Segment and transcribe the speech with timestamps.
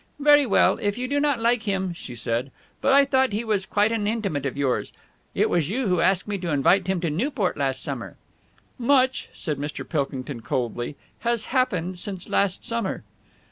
[0.19, 2.49] "Very well, if you do not like him," she said.
[2.81, 4.91] "But I thought he was quite an intimate of yours.
[5.35, 8.15] It was you who asked me to invite him to Newport last summer."
[8.79, 9.87] "Much," said Mr.
[9.87, 13.03] Pilkington coldly, "has happened since last summer."